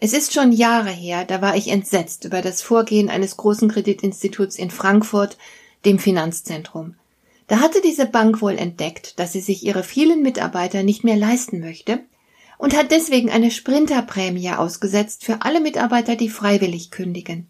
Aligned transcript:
Es 0.00 0.12
ist 0.12 0.32
schon 0.32 0.52
Jahre 0.52 0.90
her, 0.90 1.24
da 1.24 1.42
war 1.42 1.56
ich 1.56 1.66
entsetzt 1.68 2.24
über 2.24 2.40
das 2.40 2.62
Vorgehen 2.62 3.10
eines 3.10 3.36
großen 3.36 3.68
Kreditinstituts 3.68 4.56
in 4.56 4.70
Frankfurt, 4.70 5.36
dem 5.84 5.98
Finanzzentrum. 5.98 6.94
Da 7.48 7.58
hatte 7.58 7.80
diese 7.82 8.06
Bank 8.06 8.40
wohl 8.40 8.56
entdeckt, 8.56 9.18
dass 9.18 9.32
sie 9.32 9.40
sich 9.40 9.64
ihre 9.64 9.82
vielen 9.82 10.22
Mitarbeiter 10.22 10.84
nicht 10.84 11.02
mehr 11.02 11.16
leisten 11.16 11.58
möchte 11.58 11.98
und 12.58 12.76
hat 12.76 12.92
deswegen 12.92 13.28
eine 13.28 13.50
Sprinterprämie 13.50 14.50
ausgesetzt 14.52 15.24
für 15.24 15.42
alle 15.42 15.60
Mitarbeiter, 15.60 16.14
die 16.14 16.28
freiwillig 16.28 16.92
kündigen. 16.92 17.48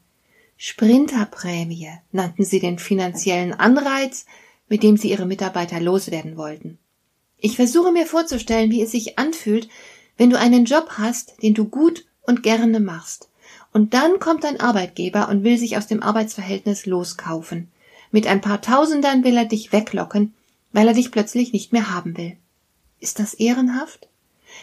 Sprinterprämie 0.56 1.90
nannten 2.12 2.44
sie 2.44 2.60
den 2.60 2.78
finanziellen 2.78 3.52
Anreiz, 3.52 4.24
mit 4.68 4.82
dem 4.82 4.96
sie 4.96 5.10
ihre 5.10 5.26
Mitarbeiter 5.26 5.80
loswerden 5.80 6.38
wollten. 6.38 6.78
Ich 7.36 7.56
versuche 7.56 7.92
mir 7.92 8.06
vorzustellen, 8.06 8.70
wie 8.70 8.82
es 8.82 8.92
sich 8.92 9.18
anfühlt, 9.18 9.68
wenn 10.16 10.30
du 10.30 10.38
einen 10.38 10.64
Job 10.64 10.92
hast, 10.96 11.42
den 11.42 11.54
du 11.54 11.66
gut 11.66 12.07
und 12.28 12.44
gerne 12.44 12.78
machst. 12.78 13.28
Und 13.72 13.94
dann 13.94 14.20
kommt 14.20 14.44
dein 14.44 14.60
Arbeitgeber 14.60 15.28
und 15.28 15.42
will 15.44 15.58
sich 15.58 15.76
aus 15.76 15.86
dem 15.86 16.02
Arbeitsverhältnis 16.02 16.86
loskaufen. 16.86 17.68
Mit 18.10 18.26
ein 18.26 18.40
paar 18.40 18.60
Tausendern 18.60 19.24
will 19.24 19.36
er 19.36 19.46
dich 19.46 19.72
weglocken, 19.72 20.34
weil 20.72 20.86
er 20.88 20.94
dich 20.94 21.10
plötzlich 21.10 21.52
nicht 21.52 21.72
mehr 21.72 21.90
haben 21.92 22.16
will. 22.16 22.36
Ist 23.00 23.18
das 23.18 23.34
ehrenhaft? 23.34 24.08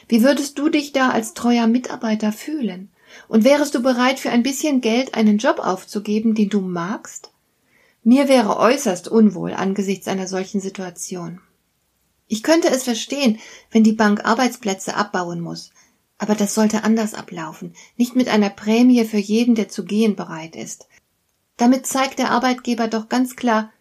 Wie 0.08 0.24
würdest 0.24 0.58
du 0.58 0.70
dich 0.70 0.94
da 0.94 1.10
als 1.10 1.34
treuer 1.34 1.68
Mitarbeiter 1.68 2.32
fühlen? 2.32 2.90
Und 3.28 3.44
wärest 3.44 3.74
du 3.76 3.82
bereit, 3.82 4.20
für 4.20 4.30
ein 4.30 4.44
bisschen 4.44 4.82
Geld 4.82 5.14
einen 5.14 5.38
Job 5.38 5.60
aufzugeben, 5.60 6.36
den 6.36 6.50
du 6.50 6.62
magst? 6.62 7.32
Mir 8.04 8.28
wäre 8.28 8.58
äußerst 8.58 9.08
unwohl 9.08 9.54
angesichts 9.54 10.08
einer 10.08 10.28
solchen 10.28 10.62
Situation. 10.62 11.40
Ich 12.28 12.44
könnte 12.44 12.70
es 12.70 12.84
verstehen, 12.84 13.40
wenn 13.72 13.84
die 13.84 13.94
Bank 13.94 14.26
Arbeitsplätze 14.26 14.96
abbauen 14.96 15.42
muss, 15.42 15.72
aber 16.18 16.36
das 16.36 16.54
sollte 16.54 16.84
anders 16.84 17.14
ablaufen, 17.14 17.74
nicht 17.98 18.16
mit 18.16 18.30
einer 18.30 18.50
Prämie 18.50 19.06
für 19.06 19.18
jeden, 19.18 19.56
der 19.56 19.70
zu 19.70 19.84
gehen 19.84 20.16
bereit 20.16 20.56
ist. 20.56 20.88
Damit 21.58 21.88
zeigt 21.88 22.20
der 22.20 22.32
Arbeitgeber 22.32 22.88
doch 22.88 23.10
ganz 23.10 23.36
klar, 23.36 23.72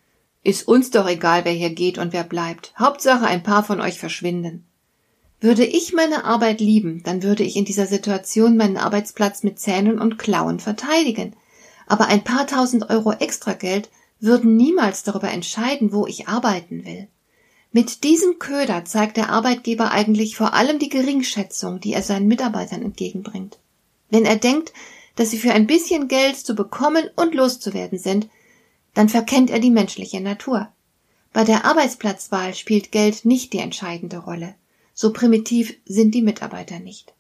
ist 0.43 0.69
uns 0.69 0.91
doch 0.91 1.09
egal, 1.09 1.45
wer 1.45 1.53
hier 1.53 1.71
geht 1.71 1.97
und 1.99 2.13
wer 2.13 2.25
bleibt. 2.25 2.75
Hauptsache 2.79 3.27
ein 3.27 3.43
paar 3.43 3.65
von 3.65 3.81
euch 3.81 3.99
verschwinden. 3.99 4.67
Würde 5.41 5.65
ich 5.65 5.93
meine 5.93 6.25
Arbeit 6.25 6.61
lieben, 6.61 7.03
dann 7.03 7.23
würde 7.23 7.43
ich 7.43 7.57
in 7.57 7.65
dieser 7.65 7.87
Situation 7.87 8.57
meinen 8.57 8.77
Arbeitsplatz 8.77 9.43
mit 9.43 9.59
Zähnen 9.59 9.99
und 9.99 10.19
Klauen 10.19 10.61
verteidigen. 10.61 11.35
Aber 11.87 12.07
ein 12.07 12.25
paar 12.25 12.47
tausend 12.47 12.91
Euro 12.91 13.13
Extrageld 13.13 13.91
würden 14.21 14.57
niemals 14.57 15.03
darüber 15.03 15.31
entscheiden, 15.31 15.93
wo 15.93 16.07
ich 16.07 16.29
arbeiten 16.29 16.85
will. 16.85 17.09
Mit 17.75 18.05
diesem 18.05 18.39
Köder 18.39 18.85
zeigt 18.85 19.17
der 19.17 19.31
Arbeitgeber 19.31 19.91
eigentlich 19.91 20.37
vor 20.37 20.55
allem 20.55 20.79
die 20.79 20.89
Geringschätzung, 20.89 21.81
die 21.81 21.93
er 21.93 22.03
seinen 22.03 22.29
Mitarbeitern 22.29 22.83
entgegenbringt. 22.83 23.59
Wenn 24.11 24.25
er 24.25 24.37
denkt, 24.37 24.73
dass 25.17 25.33
sie 25.33 25.39
für 25.39 25.51
ein 25.51 25.67
bisschen 25.67 26.07
Geld 26.07 26.37
zu 26.37 26.55
bekommen 26.55 27.11
und 27.17 27.35
loszuwerden 27.35 27.99
sind, 27.99 28.29
dann 28.95 29.09
verkennt 29.09 29.51
er 29.51 29.59
die 29.59 29.73
menschliche 29.73 30.21
Natur. 30.21 30.69
Bei 31.33 31.43
der 31.43 31.65
Arbeitsplatzwahl 31.65 32.55
spielt 32.55 32.93
Geld 32.93 33.25
nicht 33.25 33.53
die 33.53 33.59
entscheidende 33.59 34.19
Rolle. 34.19 34.55
So 34.95 35.13
primitiv 35.13 35.75
sind 35.85 36.15
die 36.15 36.23
Mitarbeiter 36.23 36.79
nicht. 36.79 37.13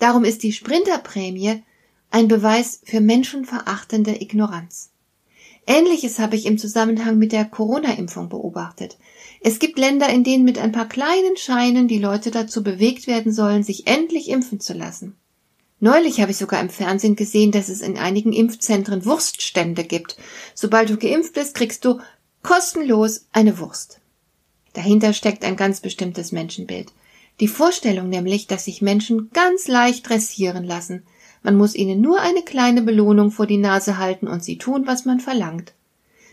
Darum 0.00 0.24
ist 0.24 0.42
die 0.42 0.52
Sprinterprämie 0.52 1.62
ein 2.10 2.26
Beweis 2.26 2.80
für 2.84 3.00
menschenverachtende 3.00 4.20
Ignoranz. 4.20 4.89
Ähnliches 5.70 6.18
habe 6.18 6.34
ich 6.34 6.46
im 6.46 6.58
Zusammenhang 6.58 7.16
mit 7.16 7.30
der 7.30 7.44
Corona-Impfung 7.44 8.28
beobachtet. 8.28 8.98
Es 9.40 9.60
gibt 9.60 9.78
Länder, 9.78 10.08
in 10.08 10.24
denen 10.24 10.44
mit 10.44 10.58
ein 10.58 10.72
paar 10.72 10.88
kleinen 10.88 11.36
Scheinen 11.36 11.86
die 11.86 12.00
Leute 12.00 12.32
dazu 12.32 12.64
bewegt 12.64 13.06
werden 13.06 13.32
sollen, 13.32 13.62
sich 13.62 13.86
endlich 13.86 14.30
impfen 14.30 14.58
zu 14.58 14.72
lassen. 14.72 15.14
Neulich 15.78 16.20
habe 16.20 16.32
ich 16.32 16.38
sogar 16.38 16.60
im 16.60 16.70
Fernsehen 16.70 17.14
gesehen, 17.14 17.52
dass 17.52 17.68
es 17.68 17.82
in 17.82 17.96
einigen 17.96 18.32
Impfzentren 18.32 19.04
Wurststände 19.04 19.84
gibt. 19.84 20.16
Sobald 20.56 20.90
du 20.90 20.96
geimpft 20.96 21.34
bist, 21.34 21.54
kriegst 21.54 21.84
du 21.84 22.00
kostenlos 22.42 23.26
eine 23.30 23.60
Wurst. 23.60 24.00
Dahinter 24.72 25.12
steckt 25.12 25.44
ein 25.44 25.54
ganz 25.54 25.78
bestimmtes 25.78 26.32
Menschenbild. 26.32 26.92
Die 27.38 27.48
Vorstellung 27.48 28.08
nämlich, 28.08 28.48
dass 28.48 28.64
sich 28.64 28.82
Menschen 28.82 29.30
ganz 29.32 29.68
leicht 29.68 30.08
dressieren 30.08 30.64
lassen. 30.64 31.04
Man 31.42 31.56
muss 31.56 31.74
ihnen 31.74 32.00
nur 32.00 32.20
eine 32.20 32.42
kleine 32.42 32.82
Belohnung 32.82 33.30
vor 33.30 33.46
die 33.46 33.56
Nase 33.56 33.98
halten 33.98 34.28
und 34.28 34.44
sie 34.44 34.58
tun, 34.58 34.86
was 34.86 35.04
man 35.04 35.20
verlangt. 35.20 35.72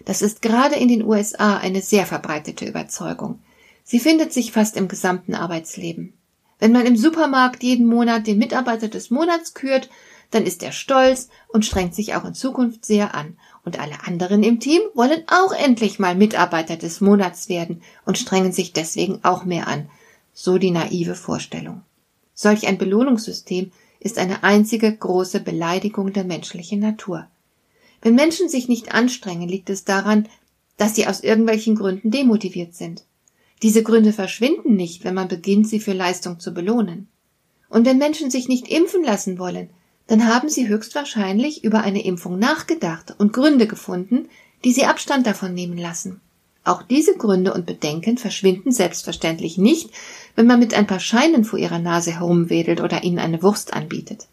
Das 0.05 0.21
ist 0.21 0.41
gerade 0.41 0.75
in 0.75 0.87
den 0.87 1.03
USA 1.03 1.57
eine 1.57 1.81
sehr 1.81 2.05
verbreitete 2.05 2.65
Überzeugung. 2.65 3.39
Sie 3.83 3.99
findet 3.99 4.33
sich 4.33 4.51
fast 4.51 4.75
im 4.75 4.87
gesamten 4.87 5.33
Arbeitsleben. 5.33 6.13
Wenn 6.59 6.71
man 6.71 6.85
im 6.85 6.97
Supermarkt 6.97 7.63
jeden 7.63 7.85
Monat 7.85 8.27
den 8.27 8.37
Mitarbeiter 8.37 8.87
des 8.87 9.11
Monats 9.11 9.53
kürt, 9.53 9.89
dann 10.31 10.43
ist 10.43 10.61
er 10.63 10.71
stolz 10.71 11.29
und 11.47 11.65
strengt 11.65 11.95
sich 11.95 12.15
auch 12.15 12.25
in 12.25 12.33
Zukunft 12.33 12.83
sehr 12.83 13.15
an. 13.15 13.37
Und 13.63 13.79
alle 13.79 14.05
anderen 14.05 14.43
im 14.43 14.59
Team 14.59 14.81
wollen 14.93 15.23
auch 15.27 15.53
endlich 15.53 15.99
mal 15.99 16.15
Mitarbeiter 16.15 16.75
des 16.75 16.99
Monats 16.99 17.47
werden 17.47 17.81
und 18.05 18.17
strengen 18.17 18.51
sich 18.51 18.73
deswegen 18.73 19.19
auch 19.23 19.45
mehr 19.45 19.67
an. 19.67 19.89
So 20.33 20.57
die 20.57 20.71
naive 20.71 21.15
Vorstellung. 21.15 21.81
Solch 22.33 22.67
ein 22.67 22.77
Belohnungssystem 22.77 23.71
ist 23.99 24.17
eine 24.17 24.43
einzige 24.43 24.95
große 24.95 25.39
Beleidigung 25.39 26.13
der 26.13 26.23
menschlichen 26.23 26.79
Natur. 26.79 27.27
Wenn 28.01 28.15
Menschen 28.15 28.49
sich 28.49 28.67
nicht 28.67 28.93
anstrengen, 28.93 29.49
liegt 29.49 29.69
es 29.69 29.83
daran, 29.83 30.27
dass 30.77 30.95
sie 30.95 31.07
aus 31.07 31.21
irgendwelchen 31.21 31.75
Gründen 31.75 32.11
demotiviert 32.11 32.75
sind. 32.75 33.03
Diese 33.63 33.81
Gründe 33.81 34.13
verschwinden 34.13 34.75
nicht, 34.75 35.03
wenn 35.03 35.15
man 35.15 35.27
beginnt, 35.27 35.67
sie 35.67 35.79
für 35.79 35.93
Leistung 35.93 36.39
zu 36.39 36.53
belohnen. 36.53 37.07
Und 37.69 37.85
wenn 37.85 37.97
Menschen 37.97 38.29
sich 38.29 38.47
nicht 38.47 38.67
impfen 38.67 39.03
lassen 39.03 39.39
wollen, 39.39 39.69
dann 40.05 40.27
haben 40.27 40.47
sie 40.47 40.67
höchstwahrscheinlich 40.67 41.63
über 41.63 41.81
eine 41.81 42.05
Impfung 42.05 42.39
nachgedacht 42.39 43.15
und 43.17 43.33
Gründe 43.33 43.67
gefunden, 43.67 44.29
die 44.63 44.71
sie 44.71 44.85
Abstand 44.85 45.27
davon 45.27 45.53
nehmen 45.53 45.77
lassen. 45.77 46.21
Auch 46.67 46.83
diese 46.83 47.15
Gründe 47.15 47.53
und 47.53 47.65
Bedenken 47.65 48.17
verschwinden 48.17 48.73
selbstverständlich 48.73 49.57
nicht, 49.57 49.89
wenn 50.35 50.47
man 50.47 50.59
mit 50.59 50.73
ein 50.73 50.85
paar 50.85 50.99
Scheinen 50.99 51.45
vor 51.45 51.57
ihrer 51.57 51.79
Nase 51.79 52.11
herumwedelt 52.11 52.81
oder 52.81 53.05
ihnen 53.05 53.19
eine 53.19 53.41
Wurst 53.41 53.73
anbietet. 53.73 54.27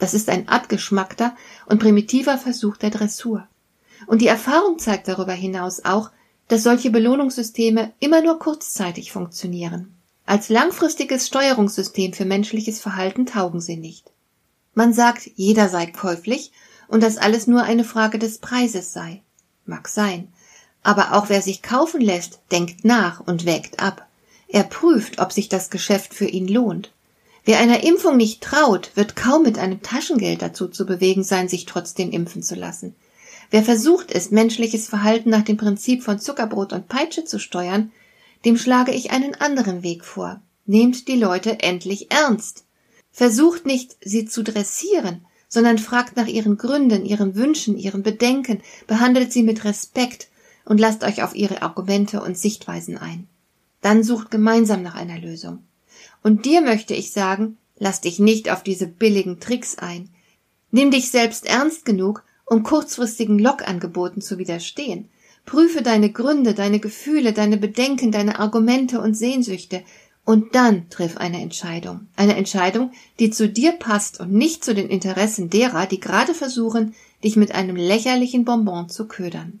Das 0.00 0.12
ist 0.12 0.28
ein 0.28 0.48
abgeschmackter 0.48 1.36
und 1.66 1.78
primitiver 1.78 2.38
Versuch 2.38 2.76
der 2.76 2.90
Dressur. 2.90 3.46
Und 4.08 4.20
die 4.20 4.26
Erfahrung 4.26 4.80
zeigt 4.80 5.06
darüber 5.06 5.32
hinaus 5.32 5.84
auch, 5.84 6.10
dass 6.48 6.64
solche 6.64 6.90
Belohnungssysteme 6.90 7.92
immer 8.00 8.20
nur 8.20 8.40
kurzzeitig 8.40 9.12
funktionieren. 9.12 9.94
Als 10.26 10.48
langfristiges 10.48 11.28
Steuerungssystem 11.28 12.14
für 12.14 12.24
menschliches 12.24 12.80
Verhalten 12.80 13.26
taugen 13.26 13.60
sie 13.60 13.76
nicht. 13.76 14.10
Man 14.74 14.92
sagt, 14.92 15.30
jeder 15.36 15.68
sei 15.68 15.86
käuflich 15.86 16.50
und 16.88 17.04
dass 17.04 17.16
alles 17.16 17.46
nur 17.46 17.62
eine 17.62 17.84
Frage 17.84 18.18
des 18.18 18.38
Preises 18.38 18.92
sei. 18.92 19.22
Mag 19.66 19.86
sein. 19.86 20.32
Aber 20.86 21.14
auch 21.14 21.30
wer 21.30 21.42
sich 21.42 21.62
kaufen 21.62 22.00
lässt, 22.00 22.38
denkt 22.52 22.84
nach 22.84 23.18
und 23.18 23.44
wägt 23.44 23.80
ab. 23.80 24.06
Er 24.46 24.62
prüft, 24.62 25.18
ob 25.18 25.32
sich 25.32 25.48
das 25.48 25.68
Geschäft 25.68 26.14
für 26.14 26.26
ihn 26.26 26.46
lohnt. 26.46 26.92
Wer 27.44 27.58
einer 27.58 27.82
Impfung 27.82 28.16
nicht 28.16 28.40
traut, 28.40 28.92
wird 28.94 29.16
kaum 29.16 29.42
mit 29.42 29.58
einem 29.58 29.82
Taschengeld 29.82 30.42
dazu 30.42 30.68
zu 30.68 30.86
bewegen 30.86 31.24
sein, 31.24 31.48
sich 31.48 31.66
trotzdem 31.66 32.12
impfen 32.12 32.40
zu 32.40 32.54
lassen. 32.54 32.94
Wer 33.50 33.64
versucht 33.64 34.12
ist, 34.12 34.30
menschliches 34.30 34.86
Verhalten 34.86 35.28
nach 35.28 35.42
dem 35.42 35.56
Prinzip 35.56 36.04
von 36.04 36.20
Zuckerbrot 36.20 36.72
und 36.72 36.86
Peitsche 36.86 37.24
zu 37.24 37.40
steuern, 37.40 37.90
dem 38.44 38.56
schlage 38.56 38.92
ich 38.92 39.10
einen 39.10 39.34
anderen 39.34 39.82
Weg 39.82 40.04
vor. 40.04 40.40
Nehmt 40.66 41.08
die 41.08 41.18
Leute 41.18 41.58
endlich 41.64 42.12
ernst. 42.12 42.62
Versucht 43.10 43.66
nicht, 43.66 43.96
sie 44.04 44.26
zu 44.26 44.44
dressieren, 44.44 45.26
sondern 45.48 45.78
fragt 45.78 46.16
nach 46.16 46.28
ihren 46.28 46.56
Gründen, 46.56 47.04
ihren 47.04 47.34
Wünschen, 47.34 47.76
ihren 47.76 48.04
Bedenken, 48.04 48.62
behandelt 48.86 49.32
sie 49.32 49.42
mit 49.42 49.64
Respekt 49.64 50.28
und 50.66 50.78
lasst 50.78 51.04
euch 51.04 51.22
auf 51.22 51.34
ihre 51.34 51.62
Argumente 51.62 52.20
und 52.20 52.36
Sichtweisen 52.36 52.98
ein. 52.98 53.26
Dann 53.80 54.02
sucht 54.02 54.30
gemeinsam 54.30 54.82
nach 54.82 54.94
einer 54.94 55.18
Lösung. 55.18 55.60
Und 56.22 56.44
dir 56.44 56.60
möchte 56.60 56.92
ich 56.92 57.12
sagen, 57.12 57.56
lass 57.78 58.02
dich 58.02 58.18
nicht 58.18 58.50
auf 58.50 58.62
diese 58.62 58.86
billigen 58.86 59.40
Tricks 59.40 59.78
ein. 59.78 60.10
Nimm 60.70 60.90
dich 60.90 61.10
selbst 61.10 61.46
ernst 61.46 61.84
genug, 61.84 62.24
um 62.44 62.62
kurzfristigen 62.62 63.38
Lockangeboten 63.38 64.20
zu 64.20 64.38
widerstehen. 64.38 65.08
Prüfe 65.44 65.82
deine 65.82 66.10
Gründe, 66.10 66.54
deine 66.54 66.80
Gefühle, 66.80 67.32
deine 67.32 67.56
Bedenken, 67.56 68.10
deine 68.10 68.40
Argumente 68.40 69.00
und 69.00 69.14
Sehnsüchte, 69.14 69.82
und 70.24 70.56
dann 70.56 70.90
triff 70.90 71.16
eine 71.18 71.40
Entscheidung. 71.40 72.08
Eine 72.16 72.34
Entscheidung, 72.34 72.90
die 73.20 73.30
zu 73.30 73.48
dir 73.48 73.70
passt 73.70 74.18
und 74.18 74.32
nicht 74.32 74.64
zu 74.64 74.74
den 74.74 74.88
Interessen 74.88 75.50
derer, 75.50 75.86
die 75.86 76.00
gerade 76.00 76.34
versuchen, 76.34 76.96
dich 77.22 77.36
mit 77.36 77.54
einem 77.54 77.76
lächerlichen 77.76 78.44
Bonbon 78.44 78.88
zu 78.88 79.06
ködern. 79.06 79.60